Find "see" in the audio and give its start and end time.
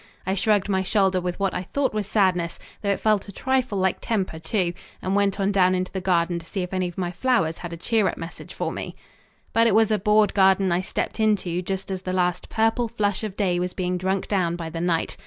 6.47-6.63